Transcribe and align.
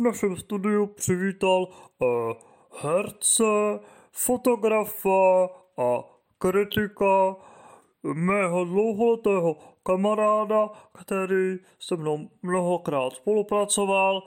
V 0.00 0.02
našem 0.02 0.36
studiu 0.36 0.86
přivítal 0.86 1.68
uh, 1.68 2.08
herce, 2.82 3.80
fotografa 4.12 5.48
a 5.78 6.04
kritika 6.38 7.36
mého 8.02 8.64
dlouholetého 8.64 9.56
kamaráda, 9.82 10.68
který 11.00 11.56
se 11.78 11.96
mnou 11.96 12.28
mnohokrát 12.42 13.12
spolupracoval 13.12 14.22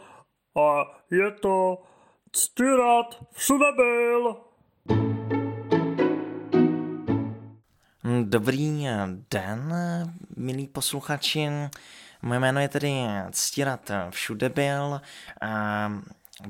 a 0.56 1.02
je 1.12 1.32
to 1.32 1.78
Ctirat 2.32 3.26
všude 3.32 3.66
byl. 3.76 4.36
Dobrý 8.24 8.86
den, 9.32 9.74
milí 10.38 10.68
posluchači. 10.68 11.50
Moje 12.26 12.40
jméno 12.40 12.60
je 12.60 12.70
tedy 12.70 12.94
Ctirat 13.32 13.92
všude 14.10 14.50
byl. 14.50 15.02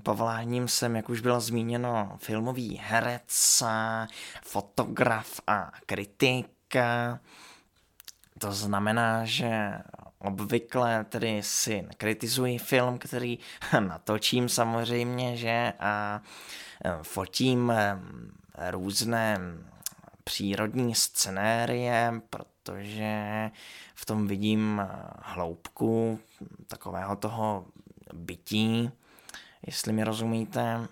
Povoláním 0.04 0.68
jsem, 0.68 0.96
jak 0.96 1.10
už 1.10 1.22
bylo 1.22 1.42
zmíněno, 1.42 2.18
filmový 2.18 2.82
herec, 2.84 3.64
fotograf 4.42 5.40
a 5.48 5.72
kritik. 5.86 6.48
To 8.40 8.52
znamená, 8.52 9.26
že 9.26 9.74
obvykle 10.20 11.04
tedy 11.04 11.44
si 11.44 11.82
nekritizuji 11.82 12.58
film, 12.58 12.98
který 12.98 13.40
natočím 13.80 14.50
samozřejmě, 14.50 15.38
že 15.38 15.74
a 15.80 16.22
fotím 17.02 17.74
různé 18.72 19.40
přírodní 20.24 20.96
scenérie, 20.96 22.22
protože 22.64 23.52
v 23.96 24.06
tom 24.06 24.28
vidím 24.28 24.82
hloubku 25.22 26.20
takového 26.68 27.16
toho 27.16 27.66
bytí, 28.14 28.92
jestli 29.66 29.94
mi 29.94 30.04
rozumíte. 30.04 30.88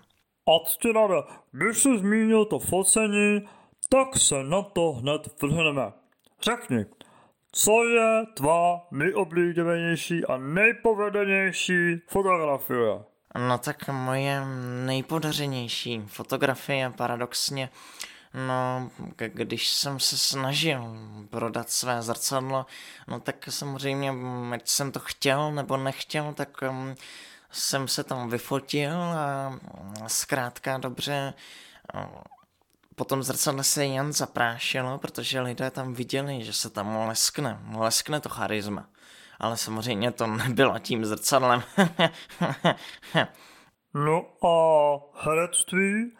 A 0.46 0.66
Ctirade, 0.66 1.22
když 1.52 1.78
jsi 1.78 1.98
zmínil 1.98 2.44
to 2.44 2.58
focení, 2.58 3.48
tak 3.88 4.16
se 4.16 4.42
na 4.42 4.62
to 4.62 4.92
hned 4.92 5.42
vrhneme. 5.42 5.92
Řekni, 6.42 6.86
co 7.52 7.84
je 7.84 8.26
tvá 8.34 8.86
nejoblíbenější 8.90 10.24
a 10.24 10.36
nejpovedenější 10.36 11.96
fotografie? 12.08 13.04
No 13.48 13.58
tak 13.58 13.88
moje 13.88 14.40
nejpodařenější 14.86 16.02
fotografie 16.06 16.90
paradoxně 16.96 17.68
No, 18.34 18.90
když 19.16 19.68
jsem 19.68 20.00
se 20.00 20.18
snažil 20.18 20.96
prodat 21.30 21.70
své 21.70 22.02
zrcadlo, 22.02 22.66
no 23.08 23.20
tak 23.20 23.48
samozřejmě, 23.50 24.14
ať 24.52 24.68
jsem 24.68 24.92
to 24.92 25.00
chtěl 25.00 25.52
nebo 25.52 25.76
nechtěl, 25.76 26.34
tak 26.34 26.60
um, 26.70 26.94
jsem 27.50 27.88
se 27.88 28.04
tam 28.04 28.30
vyfotil 28.30 29.02
a 29.02 29.58
zkrátka 30.06 30.78
dobře 30.78 31.34
um, 31.94 32.22
potom 32.94 33.22
zrcadle 33.22 33.64
se 33.64 33.86
jen 33.86 34.12
zaprášilo, 34.12 34.98
protože 34.98 35.40
lidé 35.40 35.70
tam 35.70 35.94
viděli, 35.94 36.44
že 36.44 36.52
se 36.52 36.70
tam 36.70 37.08
leskne, 37.08 37.58
leskne 37.76 38.20
to 38.20 38.28
charisma. 38.28 38.86
Ale 39.38 39.56
samozřejmě 39.56 40.12
to 40.12 40.26
nebylo 40.26 40.78
tím 40.78 41.04
zrcadlem. 41.04 41.62
no 43.94 44.26
a 44.48 44.98
herectví? 45.24 46.12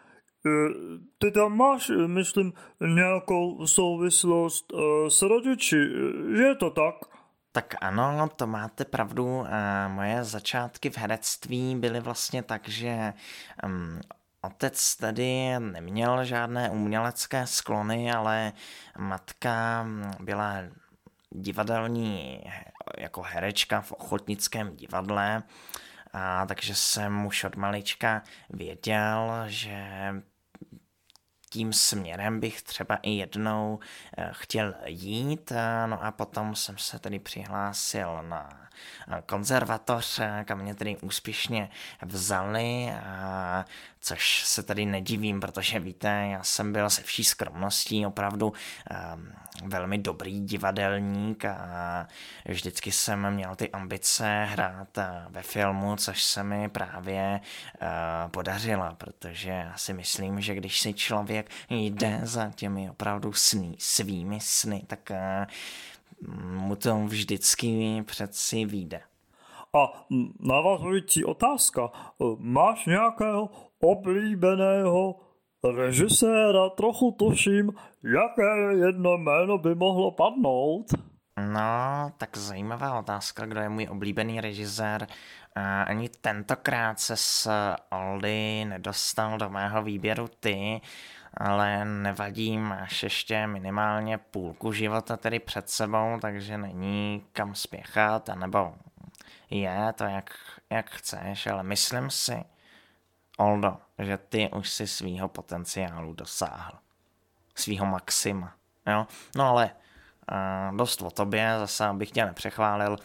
E, 0.45 1.31
tam 1.31 1.57
máš, 1.57 1.89
e, 1.89 2.07
myslím, 2.07 2.53
nějakou 2.81 3.67
souvislost 3.67 4.73
e, 4.73 5.09
s 5.09 5.21
rodiči, 5.21 5.77
je 6.37 6.55
to 6.55 6.69
tak? 6.69 6.95
Tak 7.51 7.75
ano, 7.81 8.29
to 8.35 8.47
máte 8.47 8.85
pravdu. 8.85 9.45
Moje 9.87 10.23
začátky 10.23 10.89
v 10.89 10.97
herectví 10.97 11.75
byly 11.75 11.99
vlastně 11.99 12.43
tak, 12.43 12.69
že 12.69 13.13
Otec 14.41 14.95
tedy 14.95 15.59
neměl 15.59 16.25
žádné 16.25 16.69
umělecké 16.69 17.47
sklony, 17.47 18.11
ale 18.11 18.53
matka 18.97 19.85
byla 20.19 20.55
divadelní 21.29 22.43
jako 22.97 23.21
herečka 23.21 23.81
v 23.81 23.91
ochotnickém 23.91 24.75
divadle, 24.75 25.43
a 26.13 26.45
takže 26.45 26.75
jsem 26.75 27.25
už 27.25 27.43
od 27.43 27.55
malička 27.55 28.23
věděl, 28.49 29.43
že 29.47 29.85
tím 31.53 31.73
směrem 31.73 32.39
bych 32.39 32.61
třeba 32.61 32.95
i 32.95 33.11
jednou 33.11 33.79
eh, 34.17 34.29
chtěl 34.31 34.73
jít, 34.85 35.51
eh, 35.51 35.87
no 35.87 36.03
a 36.03 36.11
potom 36.11 36.55
jsem 36.55 36.77
se 36.77 36.99
tedy 36.99 37.19
přihlásil 37.19 38.21
na 38.23 38.49
konzervatoř, 39.25 40.19
kam 40.45 40.59
mě 40.59 40.75
tedy 40.75 40.97
úspěšně 40.97 41.69
vzali, 42.01 42.91
a 42.91 43.65
což 44.05 44.43
se 44.45 44.63
tady 44.63 44.85
nedivím, 44.85 45.39
protože 45.39 45.79
víte, 45.79 46.07
já 46.07 46.43
jsem 46.43 46.73
byl 46.73 46.89
se 46.89 47.03
vší 47.03 47.23
skromností 47.23 48.05
opravdu 48.05 48.47
um, 48.47 49.33
velmi 49.69 49.97
dobrý 49.97 50.41
divadelník 50.41 51.45
a 51.45 52.07
vždycky 52.45 52.91
jsem 52.91 53.31
měl 53.33 53.55
ty 53.55 53.71
ambice 53.71 54.45
hrát 54.45 54.97
ve 55.29 55.41
filmu, 55.41 55.95
což 55.95 56.23
se 56.23 56.43
mi 56.43 56.69
právě 56.69 57.39
uh, 57.41 58.31
podařilo, 58.31 58.95
protože 58.97 59.49
já 59.49 59.77
si 59.77 59.93
myslím, 59.93 60.41
že 60.41 60.55
když 60.55 60.79
si 60.79 60.93
člověk 60.93 61.49
jde 61.69 62.19
za 62.23 62.51
těmi 62.55 62.89
opravdu 62.89 63.33
sny, 63.33 63.75
svými 63.79 64.39
sny, 64.39 64.83
tak 64.87 65.11
uh, 65.11 66.35
mu 66.43 66.75
to 66.75 66.97
vždycky 66.97 68.01
přeci 68.05 68.65
vyjde. 68.65 69.01
A 69.75 70.05
navazující 70.39 71.25
otázka. 71.25 71.91
Máš 72.37 72.85
nějakého 72.85 73.49
oblíbeného 73.79 75.15
režiséra? 75.75 76.69
Trochu 76.69 77.11
tuším, 77.11 77.71
jaké 78.03 78.77
jedno 78.85 79.17
jméno 79.17 79.57
by 79.57 79.75
mohlo 79.75 80.11
padnout. 80.11 80.85
No, 81.53 82.11
tak 82.17 82.37
zajímavá 82.37 82.99
otázka, 82.99 83.45
kdo 83.45 83.59
je 83.59 83.69
můj 83.69 83.87
oblíbený 83.91 84.41
režisér. 84.41 85.07
ani 85.85 86.09
tentokrát 86.09 86.99
se 86.99 87.17
s 87.17 87.49
Oldy 87.91 88.65
nedostal 88.65 89.37
do 89.37 89.49
mého 89.49 89.83
výběru 89.83 90.27
ty, 90.39 90.81
ale 91.37 91.85
nevadí, 91.85 92.57
máš 92.57 93.03
ještě 93.03 93.47
minimálně 93.47 94.17
půlku 94.17 94.71
života 94.71 95.17
tedy 95.17 95.39
před 95.39 95.69
sebou, 95.69 96.17
takže 96.21 96.57
není 96.57 97.23
kam 97.31 97.55
spěchat, 97.55 98.29
anebo 98.29 98.73
je 99.49 99.93
to 99.95 100.03
jak, 100.03 100.37
jak 100.69 100.89
chceš, 100.89 101.47
ale 101.47 101.63
myslím 101.63 102.09
si, 102.09 102.43
Oldo, 103.37 103.77
že 103.99 104.17
ty 104.17 104.49
už 104.49 104.69
si 104.69 104.87
svýho 104.87 105.27
potenciálu 105.27 106.13
dosáhl. 106.13 106.77
Svýho 107.55 107.85
maxima. 107.85 108.53
Jo? 108.87 109.07
No 109.35 109.49
ale 109.49 109.71
uh, 110.71 110.77
dost 110.77 111.01
o 111.01 111.11
tobě, 111.11 111.55
zase 111.59 111.85
abych 111.85 112.11
tě 112.11 112.25
nepřechválil. 112.25 112.97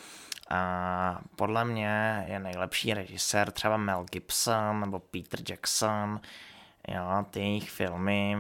A 0.50 1.20
podle 1.36 1.64
mě 1.64 2.24
je 2.28 2.38
nejlepší 2.38 2.94
režisér 2.94 3.50
třeba 3.50 3.76
Mel 3.76 4.04
Gibson 4.04 4.80
nebo 4.80 4.98
Peter 4.98 5.40
Jackson, 5.48 6.20
Jo, 6.88 7.24
ty 7.30 7.40
jejich 7.40 7.70
filmy 7.70 8.36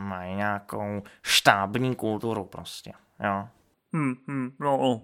mají 0.00 0.34
nějakou 0.34 1.02
štábní 1.22 1.94
kulturu 1.94 2.44
prostě, 2.44 2.92
jo. 3.24 3.48
Hm, 3.92 4.14
hm, 4.28 4.56
no, 4.60 5.02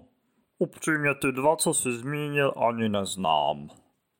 upřímně 0.59 1.15
ty 1.15 1.31
dva, 1.31 1.55
co 1.55 1.73
jsi 1.73 1.91
zmínil, 1.97 2.53
ani 2.69 2.89
neznám. 2.89 3.69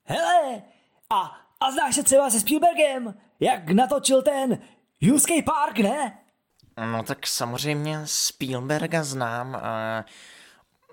Hele, 0.03 0.61
a, 1.09 1.31
a 1.59 1.71
znáš 1.71 1.95
se 1.95 2.03
třeba 2.03 2.29
se 2.29 2.39
Spielbergem? 2.39 3.13
Jak 3.39 3.69
natočil 3.69 4.21
ten 4.21 4.59
Juský 5.01 5.41
park, 5.41 5.79
ne? 5.79 6.17
No 6.91 7.03
tak 7.03 7.27
samozřejmě 7.27 8.01
Spielberga 8.05 9.03
znám 9.03 9.55
a 9.55 10.05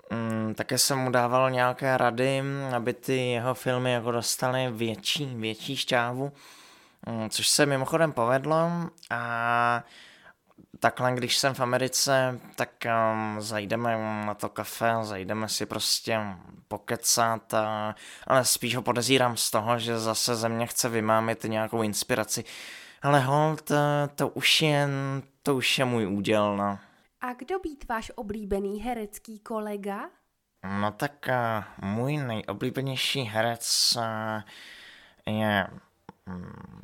mm, 0.09 0.53
také 0.53 0.77
jsem 0.77 0.97
mu 0.97 1.11
dával 1.11 1.51
nějaké 1.51 1.97
rady, 1.97 2.43
aby 2.75 2.93
ty 2.93 3.17
jeho 3.17 3.53
filmy 3.53 3.91
jako 3.91 4.11
dostaly 4.11 4.71
větší, 4.71 5.25
větší 5.25 5.77
šťávu. 5.77 6.31
Mm, 7.07 7.29
což 7.29 7.47
se 7.47 7.65
mimochodem 7.65 8.11
povedlo 8.11 8.71
a 9.09 9.83
takhle, 10.79 11.13
když 11.13 11.37
jsem 11.37 11.53
v 11.53 11.59
Americe, 11.59 12.39
tak 12.55 12.69
um, 12.85 13.41
zajdeme 13.41 13.97
na 14.25 14.33
to 14.33 14.49
kafe, 14.49 14.93
zajdeme 15.01 15.49
si 15.49 15.65
prostě 15.65 16.19
pokecat, 16.67 17.53
a, 17.53 17.95
ale 18.27 18.45
spíš 18.45 18.75
ho 18.75 18.81
podezírám 18.81 19.37
z 19.37 19.51
toho, 19.51 19.79
že 19.79 19.99
zase 19.99 20.35
ze 20.35 20.49
mě 20.49 20.67
chce 20.67 20.89
vymámit 20.89 21.43
nějakou 21.43 21.81
inspiraci. 21.81 22.43
Ale 23.01 23.19
hold, 23.19 23.61
to, 23.61 23.75
to 24.15 24.29
už 24.29 24.61
je, 24.61 24.87
to 25.43 25.55
už 25.55 25.79
je 25.79 25.85
můj 25.85 26.07
úděl, 26.07 26.57
no. 26.57 26.79
A 27.21 27.33
kdo 27.33 27.59
být 27.59 27.87
váš 27.89 28.11
oblíbený 28.15 28.81
herecký 28.81 29.39
kolega? 29.39 30.09
No 30.79 30.91
tak 30.91 31.29
uh, 31.29 31.89
můj 31.89 32.17
nejoblíbenější 32.17 33.21
herec 33.21 33.93
uh, 33.97 35.33
je 35.33 35.67
um, 36.27 36.81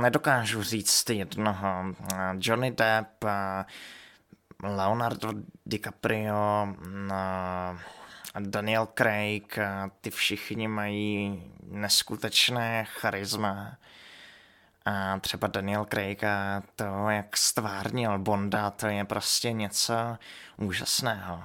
nedokážu 0.00 0.62
říct 0.62 1.10
jednoho. 1.10 1.84
Johnny 2.38 2.70
Depp, 2.70 3.24
Leonardo 4.62 5.32
DiCaprio, 5.66 6.68
Daniel 8.38 8.88
Craig, 8.98 9.58
ty 10.00 10.10
všichni 10.10 10.68
mají 10.68 11.42
neskutečné 11.62 12.84
charisma. 12.84 13.76
A 14.84 15.18
třeba 15.18 15.48
Daniel 15.48 15.84
Craig 15.84 16.24
a 16.24 16.62
to, 16.76 17.10
jak 17.10 17.36
stvárnil 17.36 18.18
Bonda, 18.18 18.70
to 18.70 18.86
je 18.86 19.04
prostě 19.04 19.52
něco 19.52 20.18
úžasného. 20.56 21.42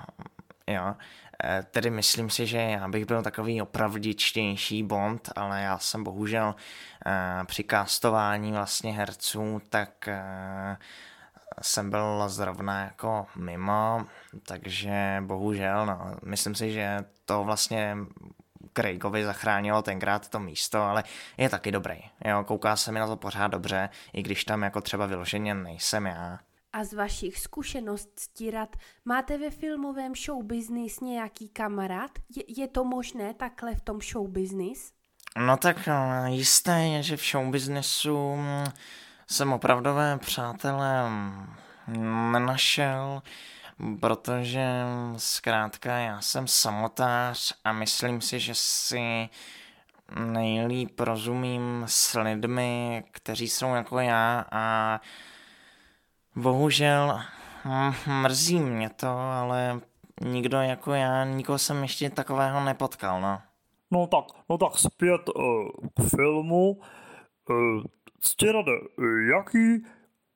Jo. 0.67 0.95
E, 1.44 1.63
tedy 1.63 1.89
myslím 1.89 2.30
si, 2.30 2.47
že 2.47 2.57
já 2.57 2.88
bych 2.88 3.06
byl 3.06 3.24
takový 3.24 3.62
opravdičtější 3.62 4.83
Bond, 4.83 5.30
ale 5.35 5.62
já 5.62 5.77
jsem 5.80 6.03
bohužel 6.03 6.56
e, 7.06 7.45
při 7.45 7.63
castování 7.63 8.51
vlastně 8.51 8.94
herců, 8.94 9.62
tak 9.69 10.07
e, 10.07 10.21
jsem 11.62 11.89
byl 11.89 12.24
zrovna 12.27 12.83
jako 12.83 13.25
mimo, 13.35 14.06
takže 14.45 15.24
bohužel, 15.25 15.85
no, 15.85 16.15
myslím 16.24 16.56
si, 16.56 16.71
že 16.71 16.97
to 17.25 17.44
vlastně 17.44 17.97
Craigovi 18.74 19.25
zachránilo 19.25 19.81
tenkrát 19.81 20.30
to 20.30 20.39
místo, 20.39 20.81
ale 20.81 21.03
je 21.38 21.50
taky 21.50 21.71
dobrý. 21.71 22.00
Jo, 22.25 22.44
kouká 22.44 22.75
se 22.75 22.91
mi 22.91 23.00
na 23.00 23.07
to 23.07 23.18
pořád 23.18 23.47
dobře, 23.47 23.89
i 24.13 24.24
když 24.24 24.45
tam 24.45 24.63
jako 24.63 24.81
třeba 24.81 25.06
vyloženě 25.06 25.53
nejsem 25.56 26.06
já. 26.06 26.39
A 26.73 26.83
z 26.83 26.93
vašich 26.93 27.39
zkušeností 27.39 28.51
rad 28.51 28.75
máte 29.05 29.37
ve 29.37 29.49
filmovém 29.49 30.15
show 30.15 30.43
business 30.43 30.99
nějaký 30.99 31.49
kamarád? 31.49 32.11
Je, 32.35 32.61
je 32.61 32.67
to 32.67 32.83
možné 32.83 33.33
takhle 33.33 33.75
v 33.75 33.81
tom 33.81 34.01
show 34.01 34.27
business? 34.27 34.91
No 35.37 35.57
tak 35.57 35.87
eh, 35.87 36.29
jisté 36.29 36.79
je, 36.79 37.03
že 37.03 37.17
v 37.17 37.25
show 37.31 37.51
businessu 37.51 38.35
hm, 38.35 38.65
jsem 39.27 39.53
opravdové 39.53 40.17
přátelé 40.17 41.03
hm, 41.07 42.31
nenašel 42.31 43.21
protože 43.99 44.67
zkrátka 45.17 45.97
já 45.97 46.21
jsem 46.21 46.47
samotář 46.47 47.53
a 47.63 47.71
myslím 47.71 48.21
si, 48.21 48.39
že 48.39 48.53
si 48.55 49.29
nejlíp 50.19 50.99
rozumím 50.99 51.83
s 51.87 52.19
lidmi, 52.19 53.03
kteří 53.11 53.49
jsou 53.49 53.75
jako 53.75 53.99
já 53.99 54.45
a 54.51 54.99
bohužel 56.35 57.19
hm, 57.65 57.94
mrzí 58.21 58.59
mě 58.59 58.89
to, 58.89 59.07
ale 59.09 59.81
nikdo 60.21 60.62
jako 60.62 60.94
já, 60.94 61.25
nikoho 61.25 61.57
jsem 61.57 61.81
ještě 61.81 62.09
takového 62.09 62.63
nepotkal, 62.63 63.21
no. 63.21 63.41
No 63.91 64.07
tak, 64.07 64.25
no 64.50 64.57
tak 64.57 64.77
zpět 64.77 65.21
uh, 65.35 65.69
k 65.94 66.15
filmu. 66.15 66.81
Uh, 67.50 67.83
Ctirade, 68.19 68.71
jaký 69.35 69.85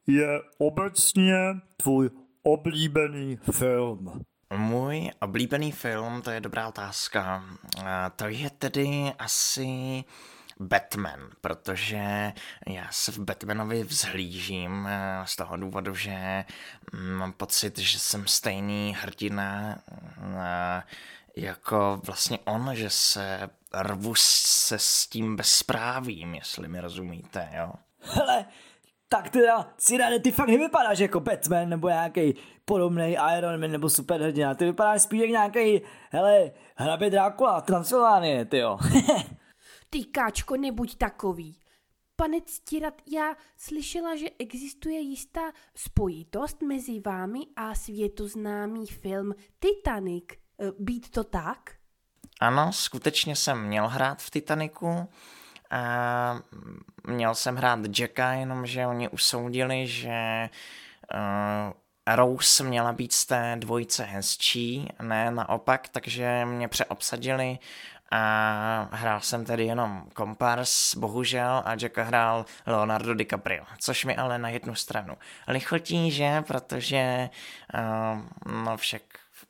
je 0.07 0.41
obecně 0.57 1.35
tvůj 1.77 2.09
oblíbený 2.43 3.39
film? 3.51 4.21
Můj 4.57 5.11
oblíbený 5.21 5.71
film, 5.71 6.21
to 6.21 6.31
je 6.31 6.41
dobrá 6.41 6.67
otázka. 6.67 7.43
To 8.15 8.25
je 8.27 8.49
tedy 8.49 9.11
asi 9.19 10.03
Batman, 10.59 11.29
protože 11.41 12.33
já 12.67 12.87
se 12.91 13.11
v 13.11 13.19
Batmanovi 13.19 13.83
vzhlížím 13.83 14.87
eh, 14.89 15.21
z 15.25 15.35
toho 15.35 15.57
důvodu, 15.57 15.95
že 15.95 16.45
mám 16.93 17.33
pocit, 17.33 17.77
že 17.77 17.99
jsem 17.99 18.27
stejný 18.27 18.95
hrdina 18.99 19.77
eh, 20.37 20.83
jako 21.35 22.01
vlastně 22.05 22.39
on, 22.45 22.69
že 22.73 22.89
se 22.89 23.49
rvu 23.81 24.15
se 24.15 24.79
s 24.79 25.07
tím 25.07 25.35
bezprávím, 25.35 26.35
jestli 26.35 26.67
mi 26.67 26.79
rozumíte, 26.79 27.49
jo. 27.57 27.73
Hele, 27.99 28.45
tak 29.09 29.29
teda 29.29 29.69
Cyrane, 29.77 30.19
ty 30.19 30.31
fakt 30.31 30.47
nevypadáš 30.47 30.99
jako 30.99 31.19
Batman 31.19 31.69
nebo 31.69 31.89
nějaký 31.89 32.35
podobný 32.65 33.17
Iron 33.37 33.61
Man 33.61 33.71
nebo 33.71 33.89
superhrdina. 33.89 34.55
Ty 34.55 34.65
vypadáš 34.65 35.01
spíš 35.01 35.19
jako 35.19 35.31
nějaký, 35.31 35.81
hele, 36.11 36.51
hrabě 36.75 37.09
Drákula, 37.09 37.61
Transylvánie, 37.61 38.45
ty 38.45 38.57
jo. 38.57 38.77
ty 39.89 40.03
káčko, 40.03 40.57
nebuď 40.57 40.97
takový. 40.97 41.59
Pane 42.15 42.41
Ctirat, 42.41 43.01
já 43.11 43.35
slyšela, 43.57 44.15
že 44.15 44.25
existuje 44.39 44.99
jistá 44.99 45.51
spojitost 45.75 46.61
mezi 46.61 46.99
vámi 46.99 47.39
a 47.55 47.75
světoznámý 47.75 48.87
film 48.87 49.33
Titanic. 49.59 50.23
E, 50.31 50.37
být 50.79 51.09
to 51.09 51.23
tak? 51.23 51.77
Ano, 52.39 52.73
skutečně 52.73 53.35
jsem 53.35 53.67
měl 53.67 53.87
hrát 53.87 54.21
v 54.21 54.29
Titaniku 54.29 55.09
a 55.69 56.41
měl 57.07 57.35
jsem 57.35 57.55
hrát 57.55 57.79
Jacka, 57.99 58.33
jenomže 58.33 58.87
oni 58.87 59.09
usoudili, 59.09 59.87
že 59.87 60.49
uh, 61.13 62.15
Rose 62.15 62.63
měla 62.63 62.93
být 62.93 63.13
z 63.13 63.25
té 63.25 63.55
dvojice 63.59 64.03
hezčí, 64.03 64.87
ne 65.01 65.31
naopak, 65.31 65.89
takže 65.89 66.45
mě 66.45 66.67
přeobsadili 66.67 67.59
a 68.11 68.89
hrál 68.91 69.21
jsem 69.21 69.45
tedy 69.45 69.65
jenom 69.65 70.09
kompars, 70.13 70.95
bohužel, 70.95 71.61
a 71.65 71.71
Jacka 71.81 72.03
hrál 72.03 72.45
Leonardo 72.65 73.13
DiCaprio, 73.13 73.63
což 73.79 74.05
mi 74.05 74.15
ale 74.15 74.37
na 74.37 74.49
jednu 74.49 74.75
stranu 74.75 75.17
lichotí, 75.47 76.11
že, 76.11 76.43
protože 76.47 77.29
uh, 77.73 78.53
no 78.65 78.77
však 78.77 79.01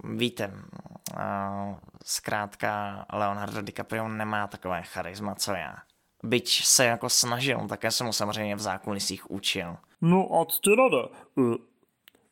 víte, 0.03 0.47
uh, 0.47 1.75
zkrátka 2.05 3.05
Leonardo 3.13 3.61
DiCaprio 3.61 4.07
nemá 4.07 4.47
takové 4.47 4.83
charisma, 4.83 5.35
co 5.35 5.51
já 5.51 5.75
byť 6.23 6.63
se 6.63 6.85
jako 6.85 7.09
snažil, 7.09 7.67
také 7.67 7.91
jsem 7.91 8.05
mu 8.07 8.13
samozřejmě 8.13 8.55
v 8.55 8.59
zákulisích 8.59 9.31
učil. 9.31 9.77
No 10.01 10.41
a 10.41 10.45
Ctirade, 10.45 11.07
uh, 11.35 11.55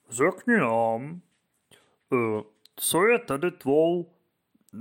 řekni 0.10 0.58
nám, 0.58 1.22
uh, 2.10 2.42
co 2.76 3.06
je 3.06 3.20
tedy 3.20 3.52
tvou 3.52 4.15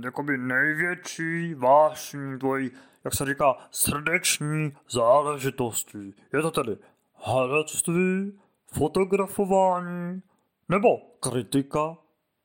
jakoby 0.03 0.37
největší 0.37 1.53
vášní, 1.53 2.39
tvojí, 2.39 2.71
jak 3.03 3.13
se 3.13 3.25
říká, 3.25 3.55
srdeční 3.71 4.73
záležitostí. 4.89 6.13
Je 6.33 6.41
to 6.41 6.51
tedy 6.51 6.77
herectví, 7.25 8.39
fotografování 8.73 10.21
nebo 10.69 10.97
kritika? 11.19 11.97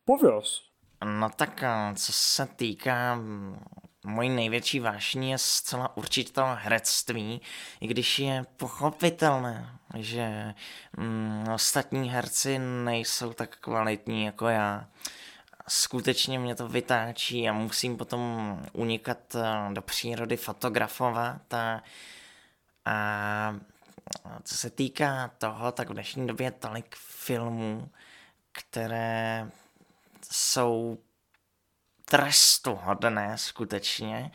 Pověz. 0.05 0.63
No 1.05 1.31
tak 1.37 1.65
co 1.95 2.13
se 2.13 2.47
týká 2.47 3.19
Mojí 4.05 4.29
největší 4.29 4.81
vášní 4.81 5.31
je 5.31 5.39
zcela 5.39 5.97
určitě 5.97 6.33
to 6.33 6.45
herectví, 6.55 7.41
i 7.81 7.87
když 7.87 8.19
je 8.19 8.45
pochopitelné, 8.57 9.79
že 9.97 10.55
mm, 10.97 11.49
ostatní 11.55 12.11
herci 12.11 12.59
nejsou 12.59 13.33
tak 13.33 13.57
kvalitní 13.57 14.25
jako 14.25 14.49
já. 14.49 14.89
Skutečně 15.73 16.39
mě 16.39 16.55
to 16.55 16.69
vytáčí 16.69 17.49
a 17.49 17.53
musím 17.53 17.97
potom 17.97 18.59
unikat 18.73 19.35
eh, 19.35 19.75
do 19.75 19.83
přírody, 19.83 20.37
fotografovat 20.37 21.55
a, 21.55 21.83
a 22.85 23.55
co 24.43 24.57
se 24.57 24.71
týká 24.71 25.31
toho, 25.39 25.73
tak 25.73 25.91
v 25.91 25.93
dnešní 25.93 26.27
době 26.27 26.47
je 26.47 26.51
tolik 26.51 26.97
filmů, 26.97 27.89
které 28.53 29.51
jsou 30.31 30.99
trestuhodné 32.05 33.39
skutečně, 33.39 34.31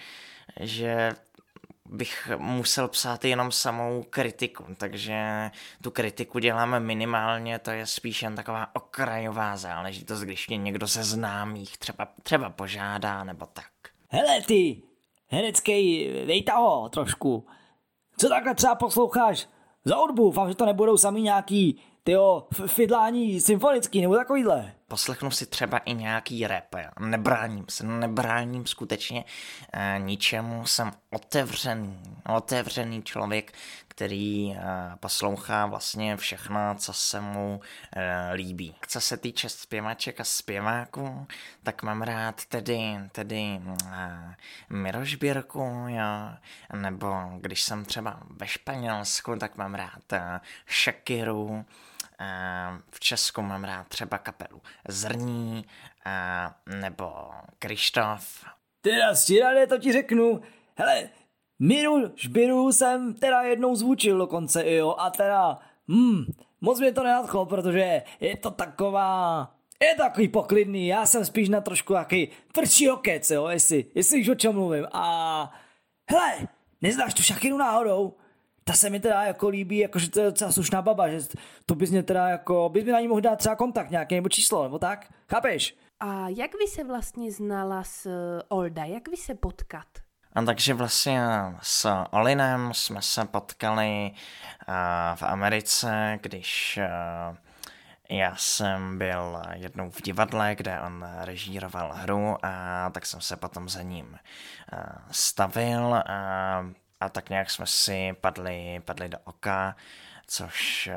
že 0.59 1.15
bych 1.85 2.31
musel 2.37 2.87
psát 2.87 3.25
jenom 3.25 3.51
samou 3.51 4.03
kritiku, 4.09 4.65
takže 4.77 5.51
tu 5.83 5.91
kritiku 5.91 6.39
děláme 6.39 6.79
minimálně, 6.79 7.59
to 7.59 7.71
je 7.71 7.85
spíš 7.85 8.21
jen 8.21 8.35
taková 8.35 8.75
okrajová 8.75 9.57
záležitost, 9.57 10.21
když 10.21 10.47
mě 10.47 10.57
někdo 10.57 10.87
ze 10.87 11.03
známých 11.03 11.77
třeba, 11.77 12.07
třeba 12.23 12.49
požádá 12.49 13.23
nebo 13.23 13.45
tak. 13.45 13.71
Hele 14.09 14.41
ty, 14.41 14.81
herecký, 15.27 16.07
dej 16.27 16.45
ho 16.55 16.89
trošku. 16.89 17.47
Co 18.17 18.29
takhle 18.29 18.55
třeba 18.55 18.75
posloucháš 18.75 19.47
za 19.85 19.95
hudbu? 19.95 20.31
Fám, 20.31 20.49
že 20.49 20.55
to 20.55 20.65
nebudou 20.65 20.97
sami 20.97 21.21
nějaký 21.21 21.79
tyjo, 22.03 22.47
fidlání 22.65 23.41
symfonický 23.41 24.01
nebo 24.01 24.15
takovýhle. 24.15 24.73
Poslechnu 24.87 25.31
si 25.31 25.45
třeba 25.45 25.77
i 25.77 25.93
nějaký 25.93 26.47
rap, 26.47 26.75
nebráním 26.99 27.65
se, 27.69 27.85
nebráním 27.85 28.65
skutečně 28.65 29.25
e, 29.73 29.99
ničemu, 29.99 30.65
jsem 30.65 30.91
otevřený, 31.11 31.99
otevřený 32.35 33.03
člověk, 33.03 33.53
který 33.95 34.51
e, 34.51 34.59
poslouchá 34.99 35.65
vlastně 35.65 36.17
všechno, 36.17 36.75
co 36.77 36.93
se 36.93 37.21
mu 37.21 37.61
e, 37.93 38.33
líbí. 38.33 38.75
Co 38.87 39.01
se 39.01 39.17
týče 39.17 39.49
zpěvaček 39.49 40.19
a 40.19 40.23
zpěváků, 40.23 41.27
tak 41.63 41.83
mám 41.83 42.01
rád 42.01 42.45
tedy, 42.45 42.99
tedy 43.11 43.41
e, 43.41 43.59
Miroš 44.69 45.15
Birku, 45.15 45.85
jo, 45.87 46.37
nebo 46.75 47.15
když 47.39 47.61
jsem 47.61 47.85
třeba 47.85 48.19
ve 48.29 48.47
Španělsku, 48.47 49.35
tak 49.35 49.57
mám 49.57 49.75
rád 49.75 50.13
Shakiru, 50.83 51.65
v 52.91 52.99
Česku 52.99 53.41
mám 53.41 53.63
rád 53.63 53.87
třeba 53.87 54.17
kapelu 54.17 54.61
Zrní 54.87 55.65
nebo 56.65 57.31
Krištof. 57.59 58.45
Teda 58.81 59.15
stírané 59.15 59.67
to 59.67 59.77
ti 59.77 59.91
řeknu. 59.91 60.41
Hele, 60.77 61.09
Miru 61.59 62.11
Šbiru 62.15 62.71
jsem 62.71 63.13
teda 63.13 63.41
jednou 63.41 63.75
zvučil 63.75 64.17
dokonce, 64.17 64.73
jo, 64.73 64.95
a 64.97 65.09
teda, 65.09 65.59
hm, 65.87 66.23
moc 66.61 66.79
mě 66.79 66.91
to 66.91 67.03
nenadchlo, 67.03 67.45
protože 67.45 68.01
je 68.19 68.37
to 68.37 68.51
taková, 68.51 69.51
je 69.81 69.95
takový 69.95 70.27
poklidný, 70.27 70.87
já 70.87 71.05
jsem 71.05 71.25
spíš 71.25 71.49
na 71.49 71.61
trošku 71.61 71.93
jaký 71.93 72.29
tvrdší 72.51 72.89
okec, 72.89 73.29
jo, 73.29 73.47
jestli, 73.47 73.85
jestli 73.95 74.21
už 74.21 74.29
o 74.29 74.35
čem 74.35 74.53
mluvím. 74.53 74.85
A 74.91 75.53
hele, 76.09 76.47
neznáš 76.81 77.13
tu 77.13 77.23
Shakiru 77.23 77.57
náhodou? 77.57 78.13
Ta 78.63 78.73
se 78.73 78.89
mi 78.89 78.99
teda 78.99 79.23
jako 79.23 79.49
líbí, 79.49 79.77
jakože 79.77 80.09
to 80.11 80.19
je 80.19 80.25
docela 80.25 80.51
slušná 80.51 80.81
baba, 80.81 81.09
že 81.09 81.19
to 81.65 81.75
bys 81.75 81.91
mě 81.91 82.03
teda 82.03 82.27
jako, 82.27 82.69
bys 82.73 82.83
mi 82.85 82.91
na 82.91 82.99
ní 82.99 83.07
mohl 83.07 83.21
dát 83.21 83.35
třeba 83.35 83.55
kontakt 83.55 83.89
nějaký 83.89 84.15
nebo 84.15 84.29
číslo, 84.29 84.63
nebo 84.63 84.79
tak, 84.79 85.13
chápeš? 85.29 85.75
A 85.99 86.29
jak 86.29 86.51
vy 86.53 86.67
se 86.67 86.83
vlastně 86.83 87.31
znala 87.31 87.83
s 87.83 88.05
eh, 88.05 88.43
Olda, 88.49 88.85
jak 88.85 89.07
vy 89.07 89.17
se 89.17 89.35
potkat? 89.35 90.04
A 90.35 90.41
takže 90.41 90.73
vlastně 90.73 91.21
s 91.61 92.05
Olinem 92.11 92.73
jsme 92.73 93.01
se 93.01 93.25
potkali 93.25 94.11
v 95.15 95.23
Americe, 95.23 96.19
když 96.21 96.79
já 98.09 98.35
jsem 98.35 98.97
byl 98.97 99.41
jednou 99.53 99.89
v 99.89 100.01
divadle, 100.01 100.55
kde 100.55 100.81
on 100.81 101.07
režíroval 101.21 101.93
hru 101.93 102.37
a 102.45 102.89
tak 102.89 103.05
jsem 103.05 103.21
se 103.21 103.35
potom 103.35 103.69
za 103.69 103.81
ním 103.81 104.19
stavil 105.11 105.95
a, 105.95 106.65
a 106.99 107.09
tak 107.09 107.29
nějak 107.29 107.49
jsme 107.49 107.67
si 107.67 108.13
padli, 108.21 108.81
padli 108.85 109.09
do 109.09 109.17
oka 109.23 109.75
což 110.27 110.89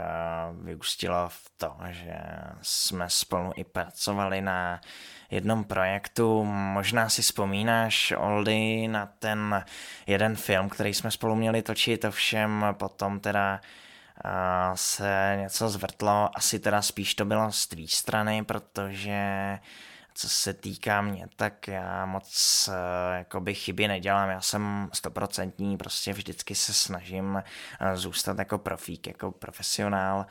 vyústilo 0.62 1.28
v 1.28 1.50
to, 1.57 1.76
že 1.90 2.16
jsme 2.62 3.11
spolu 3.11 3.52
i 3.57 3.64
pracovali 3.64 4.40
na 4.40 4.80
jednom 5.31 5.65
projektu. 5.65 6.45
Možná 6.45 7.09
si 7.09 7.23
vzpomínáš, 7.23 8.13
Oldy, 8.17 8.89
na 8.89 9.07
ten 9.19 9.65
jeden 10.07 10.37
film, 10.37 10.69
který 10.69 10.95
jsme 10.95 11.11
spolu 11.11 11.35
měli 11.37 11.63
točit, 11.63 12.05
ovšem 12.05 12.67
potom 12.73 13.21
teda 13.21 13.61
se 14.75 15.37
něco 15.41 15.69
zvrtlo, 15.69 16.31
asi 16.35 16.59
teda 16.59 16.83
spíš 16.83 17.15
to 17.15 17.25
bylo 17.25 17.53
z 17.53 17.67
tvý 17.67 17.89
strany, 17.89 18.45
protože 18.45 19.59
co 20.15 20.29
se 20.29 20.55
týká 20.55 21.03
mě, 21.03 21.27
tak 21.37 21.69
já 21.69 22.07
moc 22.07 22.69
eh, 22.73 23.19
jakoby 23.19 23.55
chyby 23.55 23.89
nedělám, 23.89 24.31
já 24.31 24.41
jsem 24.41 24.91
stoprocentní, 24.93 25.77
prostě 25.77 26.13
vždycky 26.13 26.55
se 26.55 26.75
snažím 26.75 27.43
eh, 27.81 27.97
zůstat 27.97 28.39
jako 28.39 28.59
profík, 28.59 29.07
jako 29.07 29.33
profesionál. 29.33 30.27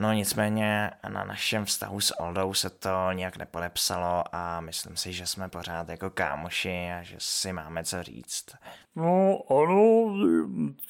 No 0.00 0.12
nicméně 0.12 0.90
na 1.08 1.24
našem 1.24 1.64
vztahu 1.64 2.00
s 2.00 2.20
Oldou 2.20 2.54
se 2.54 2.70
to 2.70 3.12
nějak 3.12 3.36
nepodepsalo 3.36 4.24
a 4.32 4.60
myslím 4.60 4.96
si, 4.96 5.12
že 5.12 5.26
jsme 5.26 5.48
pořád 5.48 5.88
jako 5.88 6.10
kámoši 6.10 6.90
a 6.98 7.02
že 7.02 7.16
si 7.18 7.52
máme 7.52 7.84
co 7.84 8.02
říct. 8.02 8.44
No 8.96 9.38
ano, 9.50 10.14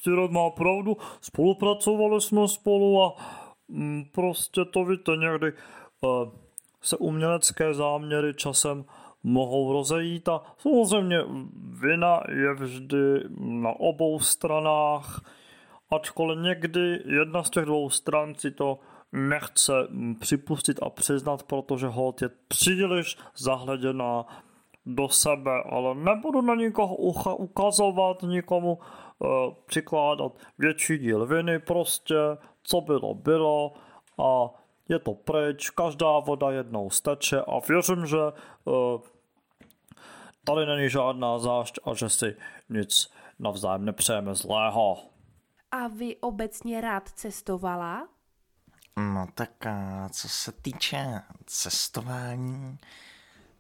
Tyret 0.05 0.31
má 0.31 0.51
pravdu, 0.51 0.97
spolupracovali 1.21 2.21
jsme 2.21 2.49
spolu 2.49 3.03
a 3.03 3.15
mm, 3.69 4.05
prostě 4.05 4.65
to 4.65 4.85
víte 4.85 5.13
někdy 5.17 5.53
uh, 6.01 6.29
se 6.83 6.97
umělecké 6.97 7.75
záměry 7.75 8.35
časem 8.35 8.85
mohou 9.23 9.73
rozejít 9.73 10.29
a 10.29 10.43
samozřejmě 10.59 11.19
vina 11.81 12.21
je 12.29 12.55
vždy 12.55 13.25
na 13.39 13.71
obou 13.71 14.21
stranách, 14.21 15.21
ačkoliv 15.91 16.39
někdy 16.39 17.03
jedna 17.05 17.43
z 17.43 17.51
těch 17.51 17.65
dvou 17.65 17.91
stran 17.91 18.35
si 18.35 18.51
to 18.51 18.79
nechce 19.13 19.73
připustit 20.21 20.83
a 20.83 20.91
přiznat, 20.91 21.43
protože 21.43 21.87
hod 21.87 22.23
je 22.23 22.31
příliš 22.49 23.17
zahleděná 23.37 24.27
do 24.87 25.09
sebe, 25.09 25.63
ale 25.71 25.95
nebudu 25.95 26.41
na 26.41 26.55
nikoho 26.55 26.97
ukazovat, 27.37 28.23
nikomu 28.23 28.79
uh, 29.19 29.29
přikládat 29.67 30.33
větší 30.59 30.99
díl 30.99 31.27
viny, 31.27 31.59
prostě 31.59 32.15
co 32.63 32.81
bylo, 32.81 33.15
bylo 33.15 33.73
a 34.19 34.51
je 34.89 34.99
to 34.99 35.15
pryč, 35.15 35.71
každá 35.71 36.19
voda 36.19 36.51
jednou 36.51 36.91
steče 36.91 37.41
a 37.41 37.59
věřím, 37.69 38.07
že 38.07 38.19
uh, 38.65 39.01
tady 40.45 40.67
není 40.67 40.91
žádná 40.91 41.39
zášť 41.39 41.79
a 41.85 41.95
že 41.95 42.09
si 42.09 42.37
nic 42.69 43.11
navzájem 43.39 43.85
nepřejeme 43.85 44.35
zlého. 44.35 44.97
A 45.71 45.89
vy 45.89 46.17
obecně 46.17 46.81
rád 46.81 47.09
cestovala? 47.09 48.09
No 48.99 49.29
tak 49.35 49.51
co 50.11 50.29
se 50.29 50.53
týče 50.53 51.23
cestování, 51.47 52.79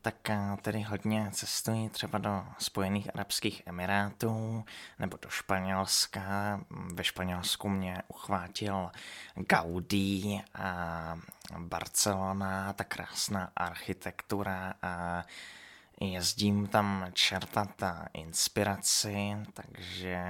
tak 0.03 0.15
tedy 0.63 0.83
hodně 0.83 1.31
cestují 1.33 1.89
třeba 1.89 2.19
do 2.19 2.47
Spojených 2.59 3.15
Arabských 3.15 3.63
Emirátů 3.67 4.65
nebo 4.99 5.19
do 5.23 5.31
Španělska. 5.31 6.21
Ve 6.71 7.05
Španělsku 7.05 7.69
mě 7.69 8.03
uchvátil 8.09 8.91
Gaudí 9.35 10.43
a 10.55 11.19
Barcelona, 11.59 12.73
ta 12.73 12.85
krásná 12.85 13.53
architektura 13.57 14.75
a 14.83 15.25
jezdím 16.01 16.67
tam 16.67 17.07
čerpat 17.13 17.83
inspiraci, 18.13 19.37
takže 19.55 20.25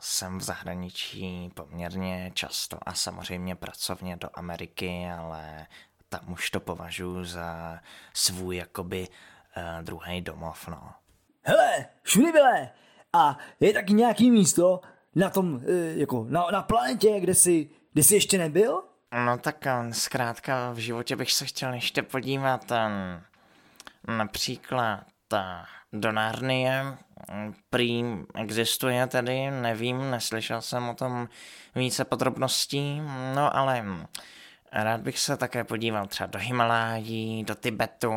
jsem 0.00 0.38
v 0.38 0.42
zahraničí 0.42 1.50
poměrně 1.54 2.30
často 2.34 2.78
a 2.86 2.94
samozřejmě 2.94 3.54
pracovně 3.56 4.16
do 4.16 4.28
Ameriky, 4.34 5.06
ale 5.18 5.66
tam 6.08 6.32
už 6.32 6.50
to 6.50 6.60
považuji 6.60 7.24
za 7.24 7.80
svůj 8.14 8.56
jakoby 8.56 9.08
uh, 9.08 9.84
druhý 9.84 10.20
domov, 10.20 10.68
no. 10.68 10.92
Hele, 11.42 11.86
všude 12.02 12.32
vyle. 12.32 12.70
A 13.12 13.38
je 13.60 13.72
taky 13.72 13.92
nějaký 13.92 14.30
místo 14.30 14.80
na 15.14 15.30
tom, 15.30 15.54
uh, 15.54 15.62
jako 15.94 16.26
na, 16.28 16.46
na 16.52 16.62
planetě, 16.62 17.20
kde 17.20 17.34
jsi, 17.34 17.70
kde 17.92 18.02
jsi 18.02 18.14
ještě 18.14 18.38
nebyl? 18.38 18.82
No 19.24 19.38
tak 19.38 19.66
eh, 19.66 19.92
zkrátka 19.92 20.72
v 20.72 20.76
životě 20.76 21.16
bych 21.16 21.32
se 21.32 21.46
chtěl 21.46 21.74
ještě 21.74 22.02
podívat 22.02 22.70
um, 22.70 24.16
například 24.16 25.04
do 25.92 26.12
Narnie, 26.12 26.98
prý 27.70 28.04
existuje 28.34 29.06
tedy, 29.06 29.50
nevím, 29.50 30.10
neslyšel 30.10 30.62
jsem 30.62 30.88
o 30.88 30.94
tom 30.94 31.28
více 31.74 32.04
podrobností, 32.04 33.02
no 33.34 33.56
ale 33.56 33.84
rád 34.72 35.00
bych 35.00 35.18
se 35.18 35.36
také 35.36 35.64
podíval 35.64 36.06
třeba 36.06 36.26
do 36.26 36.38
Himalájí, 36.38 37.44
do 37.44 37.54
Tibetu, 37.54 38.12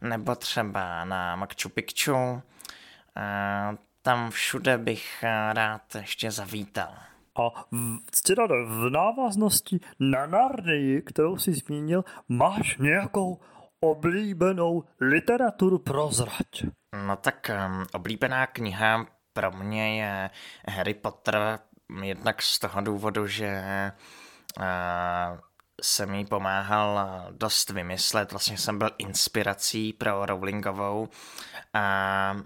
nebo 0.00 0.34
třeba 0.34 1.04
na 1.04 1.36
Machu 1.36 1.68
Picchu. 1.74 2.42
Tam 4.02 4.30
všude 4.30 4.78
bych 4.78 5.24
rád 5.52 5.94
ještě 5.94 6.30
zavítal. 6.30 6.94
A 7.38 7.64
v, 7.70 7.98
v 8.66 8.90
návaznosti 8.90 9.80
na 10.00 10.26
Narnii, 10.26 11.02
kterou 11.02 11.36
jsi 11.36 11.52
zmínil, 11.52 12.04
máš 12.28 12.76
nějakou 12.78 13.40
oblíbenou 13.90 14.84
literaturu 15.00 15.78
prozrať. 15.78 16.64
No 17.06 17.16
tak 17.16 17.50
um, 17.50 17.86
oblíbená 17.94 18.46
kniha 18.46 19.06
pro 19.32 19.52
mě 19.52 20.02
je 20.02 20.30
Harry 20.68 20.94
Potter, 20.94 21.58
jednak 22.02 22.42
z 22.42 22.58
toho 22.58 22.80
důvodu, 22.80 23.26
že 23.26 23.62
uh, 24.58 24.64
jsem 25.82 26.14
jí 26.14 26.24
pomáhal 26.24 27.00
dost 27.30 27.70
vymyslet, 27.70 28.32
vlastně 28.32 28.58
jsem 28.58 28.78
byl 28.78 28.90
inspirací 28.98 29.92
pro 29.92 30.26
Rowlingovou 30.26 31.08
a 31.74 32.36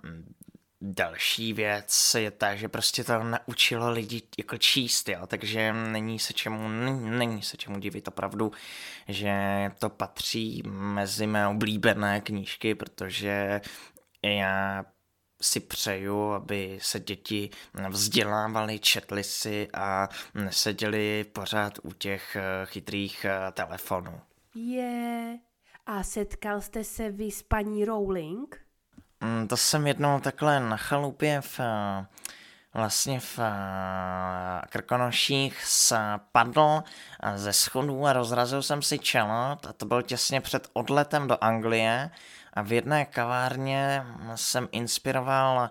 Další 0.83 1.53
věc 1.53 2.15
je 2.19 2.31
ta, 2.31 2.55
že 2.55 2.69
prostě 2.69 3.05
to 3.05 3.25
naučilo 3.25 3.91
lidi 3.91 4.23
jako 4.39 4.59
číst, 4.59 5.09
jo, 5.09 5.27
takže 5.27 5.73
není 5.73 6.19
se 6.19 6.33
čemu, 6.33 6.69
není 6.99 7.43
se 7.43 7.57
čemu 7.57 7.79
divit 7.79 8.09
opravdu, 8.09 8.53
že 9.09 9.33
to 9.79 9.91
patří 9.91 10.63
mezi 10.67 11.27
mé 11.27 11.49
oblíbené 11.49 12.21
knížky, 12.21 12.75
protože 12.75 13.61
já 14.23 14.85
si 15.43 15.61
přeju, 15.61 16.33
aby 16.33 16.79
se 16.83 17.01
děti 17.01 17.51
vzdělávali, 17.89 18.79
četli 18.79 19.25
si 19.25 19.69
a 19.75 20.09
neseděli 20.35 21.25
pořád 21.33 21.79
u 21.83 21.93
těch 21.93 22.37
eh, 22.37 22.67
chytrých 22.67 23.25
eh, 23.25 23.53
telefonů. 23.53 24.21
Je. 24.55 25.39
A 25.87 26.03
setkal 26.03 26.61
jste 26.61 26.85
se 26.85 27.11
vy 27.11 27.31
s 27.31 27.43
paní 27.43 27.85
Rowling? 27.85 28.70
Mm, 29.21 29.49
to 29.49 29.57
jsem 29.57 29.87
jednou 29.87 30.21
takhle 30.21 30.61
na 30.61 30.77
chalupě 30.77 31.41
v 31.41 31.61
vlastně 32.75 33.21
v 33.21 33.39
Krkonoších 34.69 35.65
spadl 35.65 36.83
ze 37.35 37.53
schodů 37.53 38.07
a 38.07 38.13
rozrazil 38.13 38.63
jsem 38.63 38.83
si 38.83 38.99
čelo 38.99 39.31
a 39.31 39.73
to 39.77 39.87
byl 39.87 40.03
těsně 40.03 40.41
před 40.41 40.69
odletem 40.73 41.29
do 41.29 41.45
Anglie 41.45 42.11
a 42.55 42.63
v 42.63 42.73
jedné 42.73 43.05
kavárně 43.05 44.07
jsem 44.35 44.69
inspiroval 44.73 45.71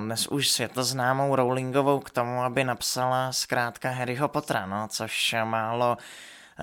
dnes 0.00 0.26
už 0.26 0.50
světoznámou 0.50 1.36
Rowlingovou 1.36 2.00
k 2.00 2.10
tomu, 2.10 2.42
aby 2.42 2.64
napsala 2.64 3.32
zkrátka 3.32 3.90
Harryho 3.90 4.28
Pottera, 4.28 4.66
no, 4.66 4.88
což 4.88 5.34
málo 5.44 5.96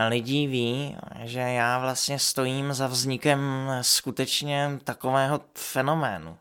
lidí 0.07 0.47
ví, 0.47 0.97
že 1.23 1.39
já 1.39 1.79
vlastně 1.79 2.19
stojím 2.19 2.73
za 2.73 2.87
vznikem 2.87 3.69
skutečně 3.81 4.79
takového 4.83 5.41
fenoménu. 5.55 6.37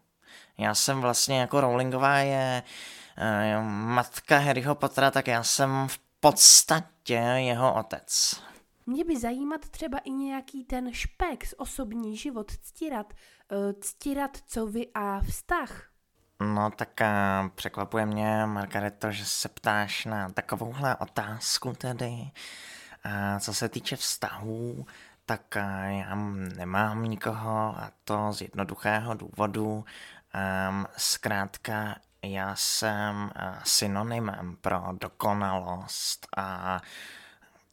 Já 0.58 0.74
jsem 0.74 1.00
vlastně 1.00 1.40
jako 1.40 1.60
Rowlingová 1.60 2.16
je 2.18 2.62
eh, 3.16 3.60
matka 3.62 4.38
Harryho 4.38 4.74
Pottera, 4.74 5.10
tak 5.10 5.26
já 5.26 5.42
jsem 5.42 5.88
v 5.88 5.98
podstatě 6.20 7.14
jeho 7.14 7.74
otec. 7.74 8.40
mě 8.86 9.04
by 9.04 9.16
zajímat 9.20 9.68
třeba 9.68 9.98
i 9.98 10.10
nějaký 10.10 10.64
ten 10.64 10.92
špek, 10.92 11.44
osobní 11.56 12.16
život, 12.16 12.52
ctírat, 12.62 13.12
uh, 13.52 13.72
ctírat 13.80 14.38
co 14.46 14.66
vy 14.66 14.86
a 14.94 15.20
vztah. 15.20 15.82
No 16.40 16.70
tak 16.70 17.00
uh, 17.00 17.48
překvapuje 17.48 18.06
mě, 18.06 18.46
Margareto, 18.46 19.10
že 19.12 19.24
se 19.24 19.48
ptáš 19.48 20.04
na 20.04 20.28
takovouhle 20.28 20.96
otázku 20.96 21.72
tedy. 21.72 22.30
Co 23.40 23.54
se 23.54 23.68
týče 23.68 23.96
vztahů, 23.96 24.86
tak 25.26 25.56
já 25.86 26.14
nemám 26.56 27.04
nikoho 27.04 27.74
a 27.78 27.90
to 28.04 28.32
z 28.32 28.40
jednoduchého 28.40 29.14
důvodu. 29.14 29.84
Um, 30.70 30.86
zkrátka 30.96 31.96
já 32.22 32.56
jsem 32.56 33.30
synonymem 33.64 34.56
pro 34.60 34.82
dokonalost 35.00 36.26
a 36.36 36.80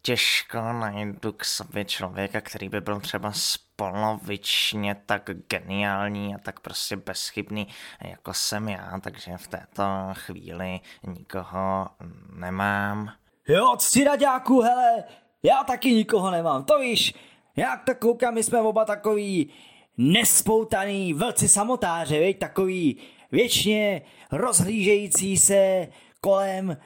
těžko 0.02 0.74
najdu 0.74 1.32
k 1.32 1.46
sobě 1.46 1.86
člověka, 1.86 2.42
který 2.42 2.70
by 2.70 2.82
byl 2.82 3.00
třeba 3.00 3.32
spolovičně 3.32 4.96
tak 5.06 5.30
geniální 5.50 6.36
a 6.36 6.38
tak 6.38 6.60
prostě 6.60 6.96
bezchybný, 6.96 7.68
jako 8.02 8.34
jsem 8.34 8.70
já, 8.70 9.00
takže 9.00 9.38
v 9.38 9.48
této 9.48 9.84
chvíli 10.14 10.80
nikoho 11.04 11.90
nemám. 12.34 13.12
Jo, 13.48 13.76
ctiraďáku, 13.78 14.62
hele, 14.62 15.04
já 15.44 15.64
taky 15.64 15.94
nikoho 15.94 16.32
nemám, 16.32 16.64
to 16.64 16.80
víš, 16.80 17.14
jak 17.56 17.84
to 17.84 17.96
koukám, 17.96 18.34
my 18.34 18.44
jsme 18.44 18.62
oba 18.62 18.86
takový 18.86 19.50
nespoutaný 19.98 21.14
vlci 21.14 21.48
samotáře, 21.48 22.20
veď, 22.20 22.40
takový 22.40 22.98
věčně 23.32 24.02
rozhlížející 24.32 25.38
se 25.38 25.88
kolem, 26.22 26.78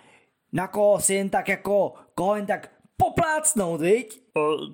na 0.53 0.67
koho 0.67 0.99
si 0.99 1.13
jen 1.13 1.29
tak 1.29 1.47
jako, 1.47 1.93
koho 2.15 2.35
jen 2.35 2.45
tak 2.45 2.71
poplácnout, 2.97 3.81
viď? 3.81 4.21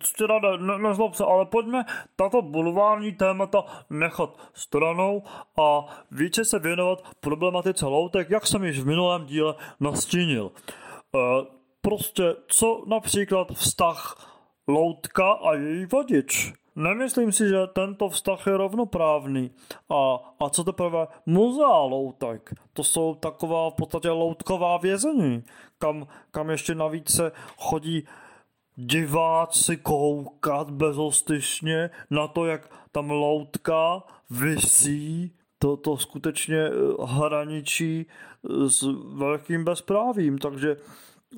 Ctěna, 0.04 0.40
ne, 0.40 0.58
ne, 0.58 0.88
nezlob 0.88 1.16
se, 1.16 1.24
ale 1.24 1.46
pojďme 1.46 1.86
tato 2.16 2.42
bulvární 2.42 3.12
témata 3.12 3.64
nechat 3.90 4.38
stranou 4.54 5.24
a 5.58 5.86
více 6.12 6.46
se 6.46 6.60
věnovat 6.60 7.04
problematice 7.20 7.86
loutek, 7.86 8.30
jak 8.30 8.48
jsem 8.48 8.64
již 8.64 8.80
v 8.80 8.86
minulém 8.86 9.26
díle 9.26 9.56
nastínil. 9.80 10.52
E, 11.16 11.20
prostě 11.86 12.36
co 12.48 12.84
například 12.88 13.52
vztah 13.52 14.32
loutka 14.68 15.32
a 15.32 15.54
její 15.54 15.86
vodič? 15.86 16.54
Nemyslím 16.76 17.32
si, 17.32 17.50
že 17.50 17.68
tento 17.74 18.10
vztah 18.10 18.48
je 18.48 18.58
rovnoprávný. 18.58 19.52
A, 19.90 20.16
a 20.40 20.50
co 20.50 20.64
teprve 20.64 21.08
muzea 21.26 21.78
loutek? 21.78 22.54
To 22.74 22.84
jsou 22.84 23.16
taková 23.16 23.70
v 23.70 23.74
podstatě 23.74 24.10
loutková 24.10 24.78
vězení, 24.78 25.44
kam, 25.80 26.08
kam 26.32 26.50
ještě 26.50 26.76
navíc 26.76 27.16
se 27.16 27.32
chodí 27.58 28.08
diváci 28.76 29.78
koukat 29.78 30.70
bezostyšně 30.70 31.90
na 32.10 32.28
to, 32.28 32.46
jak 32.46 32.70
tam 32.92 33.10
loutka 33.10 34.04
vysí, 34.30 35.32
to, 35.60 35.78
to 35.78 35.98
skutečně 35.98 36.58
eh, 36.58 36.72
hraničí 37.06 38.06
eh, 38.06 38.70
s 38.70 38.88
velkým 39.14 39.64
bezprávím. 39.64 40.38
Takže, 40.38 40.78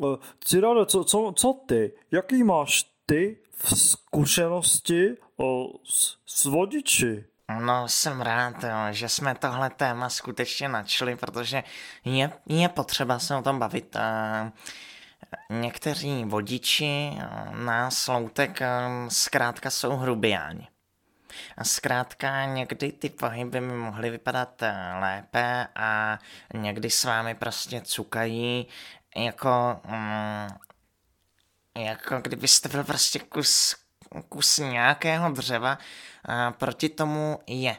eh, 0.03 0.17
Cyrane, 0.39 0.85
co, 0.85 1.03
co, 1.03 1.33
co 1.35 1.53
ty? 1.53 1.93
Jaký 2.11 2.43
máš 2.43 2.85
ty 3.05 3.37
v 3.51 3.79
zkušenosti 3.79 5.17
o, 5.37 5.69
s, 5.83 6.17
s 6.25 6.45
vodiči? 6.45 7.25
No, 7.59 7.87
jsem 7.87 8.21
rád, 8.21 8.63
jo, 8.63 8.91
že 8.91 9.09
jsme 9.09 9.35
tohle 9.35 9.69
téma 9.69 10.09
skutečně 10.09 10.69
načli, 10.69 11.15
protože 11.15 11.63
je, 12.05 12.31
je 12.45 12.69
potřeba 12.69 13.19
se 13.19 13.35
o 13.35 13.41
tom 13.41 13.59
bavit. 13.59 13.95
Někteří 15.49 16.25
vodiči 16.25 17.11
nás 17.51 18.07
loutek 18.07 18.59
zkrátka 19.07 19.69
jsou 19.69 19.89
hrubiáni. 19.89 20.67
A 21.57 21.63
zkrátka 21.63 22.45
někdy 22.45 22.91
ty 22.91 23.09
pohyby 23.09 23.61
by 23.61 23.61
mohly 23.61 24.09
vypadat 24.09 24.63
lépe 24.99 25.67
a 25.75 26.19
někdy 26.53 26.89
s 26.89 27.03
vámi 27.03 27.35
prostě 27.35 27.81
cukají 27.81 28.67
jako, 29.17 29.81
mm, 29.85 30.47
jako 31.77 32.19
kdybyste 32.21 32.69
byl 32.69 32.83
prostě 32.83 33.19
kus, 33.19 33.75
kus 34.29 34.57
nějakého 34.57 35.31
dřeva 35.31 35.77
a 36.25 36.51
proti 36.51 36.89
tomu 36.89 37.39
je. 37.47 37.77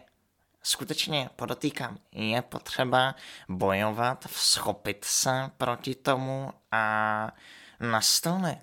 Skutečně 0.62 1.30
podotýkám, 1.36 1.98
je 2.12 2.42
potřeba 2.42 3.14
bojovat, 3.48 4.24
vzchopit 4.24 5.04
se 5.04 5.50
proti 5.56 5.94
tomu 5.94 6.50
a 6.72 7.32
nastolit 7.80 8.58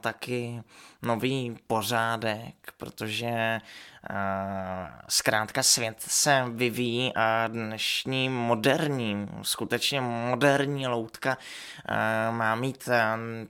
taky 0.00 0.62
nový 1.02 1.58
pořádek, 1.66 2.54
protože 2.76 3.60
uh, 4.10 4.16
zkrátka 5.08 5.62
svět 5.62 5.96
se 5.98 6.44
vyvíjí 6.48 7.12
a 7.16 7.46
dnešní 7.46 8.28
moderní, 8.28 9.28
skutečně 9.42 10.00
moderní 10.00 10.86
loutka 10.86 11.36
uh, 11.90 12.36
má 12.36 12.54
mít 12.54 12.88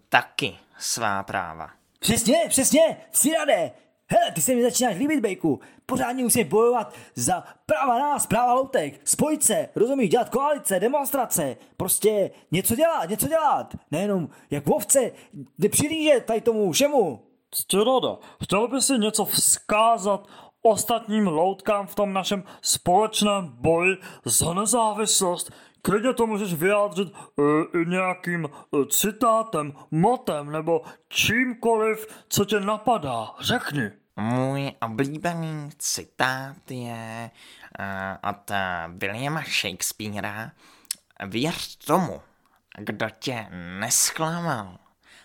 taky 0.08 0.56
svá 0.78 1.22
práva. 1.22 1.70
Přesně, 1.98 2.36
přesně, 2.48 2.96
Cyrane, 3.10 3.70
hele, 4.08 4.32
ty 4.32 4.40
se 4.40 4.54
mi 4.54 4.62
začínáš 4.62 4.96
líbit, 4.96 5.20
Bejku. 5.20 5.60
Pořádně 5.86 6.22
musí 6.22 6.44
bojovat 6.44 6.94
za 7.14 7.44
práva 7.66 7.98
nás, 7.98 8.26
práva 8.26 8.54
loutek, 8.54 9.00
spojit 9.04 9.42
se, 9.42 9.68
rozumíš, 9.76 10.10
dělat 10.10 10.28
koalice, 10.28 10.80
demonstrace, 10.80 11.56
prostě 11.76 12.30
něco 12.50 12.76
dělat, 12.76 13.10
něco 13.10 13.28
dělat. 13.28 13.74
Nejenom 13.90 14.28
jak 14.50 14.66
ovce, 14.66 15.12
nepřilížet 15.58 16.24
tady 16.24 16.40
tomu 16.40 16.72
všemu. 16.72 17.22
Ctěroda, 17.50 18.18
chtěl 18.42 18.68
by 18.68 18.80
si 18.80 18.98
něco 18.98 19.24
vzkázat 19.24 20.28
ostatním 20.62 21.26
loutkám 21.26 21.86
v 21.86 21.94
tom 21.94 22.12
našem 22.12 22.44
společném 22.62 23.48
boji 23.48 23.96
za 24.24 24.54
nezávislost, 24.54 25.52
klidně 25.86 26.14
to 26.14 26.26
můžeš 26.26 26.54
vyjádřit 26.54 27.14
uh, 27.36 27.44
nějakým 27.86 28.44
uh, 28.44 28.84
citátem, 28.84 29.72
motem 29.90 30.52
nebo 30.52 30.82
čímkoliv, 31.08 32.24
co 32.28 32.44
tě 32.44 32.60
napadá. 32.60 33.26
Řekni. 33.40 33.90
Můj 34.16 34.72
oblíbený 34.82 35.70
citát 35.78 36.70
je 36.70 37.30
uh, 37.78 38.30
od 38.30 38.50
Williama 38.88 39.42
Shakespearea. 39.42 40.50
Věř 41.26 41.76
tomu, 41.76 42.20
kdo 42.78 43.06
tě 43.18 43.46
nesklamal 43.78 44.78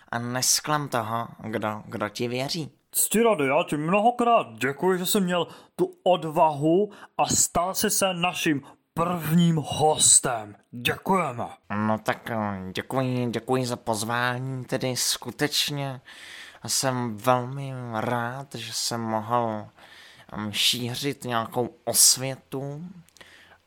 a 0.08 0.18
nesklam 0.18 0.88
toho, 0.88 1.28
kdo, 1.44 1.82
kdo 1.86 2.08
ti 2.08 2.28
věří. 2.28 2.70
Ctirady, 2.92 3.46
já 3.46 3.64
ti 3.68 3.76
mnohokrát 3.76 4.46
děkuji, 4.52 4.98
že 4.98 5.06
jsi 5.06 5.20
měl 5.20 5.46
tu 5.76 5.94
odvahu 6.02 6.90
a 7.18 7.26
stal 7.26 7.74
jsi 7.74 7.90
se 7.90 8.14
naším 8.14 8.62
prvním 8.94 9.56
hostem. 9.56 10.56
Děkujeme. 10.70 11.44
No 11.86 11.98
tak 11.98 12.30
děkuji, 12.72 13.30
děkuji 13.30 13.66
za 13.66 13.76
pozvání, 13.76 14.64
tedy 14.64 14.96
skutečně 14.96 16.00
jsem 16.66 17.16
velmi 17.16 17.72
rád, 17.92 18.54
že 18.54 18.72
jsem 18.72 19.00
mohl 19.00 19.66
šířit 20.50 21.24
nějakou 21.24 21.70
osvětu 21.84 22.84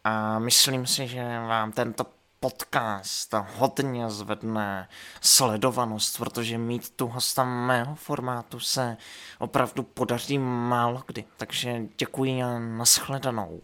a 0.03 0.39
myslím 0.39 0.87
si, 0.87 1.07
že 1.07 1.23
vám 1.23 1.71
tento 1.71 2.05
podcast 2.39 3.33
hodně 3.55 4.09
zvedne 4.09 4.89
sledovanost, 5.21 6.17
protože 6.17 6.57
mít 6.57 6.89
tu 6.89 7.07
hosta 7.07 7.43
mého 7.43 7.95
formátu 7.95 8.59
se 8.59 8.97
opravdu 9.39 9.83
podaří 9.83 10.37
málo 10.37 11.03
kdy. 11.07 11.25
Takže 11.37 11.81
děkuji 11.97 12.43
a 12.43 12.59
nashledanou. 12.59 13.61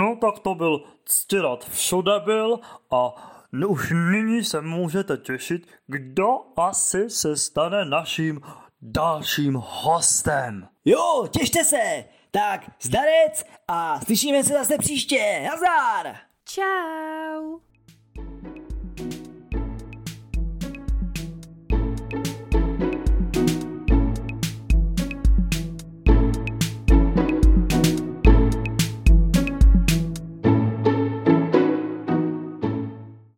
No 0.00 0.16
tak 0.16 0.38
to 0.38 0.54
byl 0.54 0.82
Ctirat 1.04 1.64
všude 1.64 2.20
byl 2.24 2.60
a 2.90 3.14
no 3.52 3.68
už 3.68 3.92
nyní 4.12 4.44
se 4.44 4.60
můžete 4.60 5.16
těšit, 5.16 5.66
kdo 5.86 6.26
asi 6.56 7.10
se 7.10 7.36
stane 7.36 7.84
naším 7.84 8.40
dalším 8.82 9.54
hostem. 9.66 10.68
Jo, 10.84 11.28
těšte 11.30 11.64
se! 11.64 12.04
Tak, 12.30 12.70
zdarec 12.82 13.44
a 13.68 14.00
slyšíme 14.00 14.44
se 14.44 14.52
zase 14.52 14.78
příště. 14.78 15.48
Nazdar! 15.50 16.16
Čau! 16.44 17.29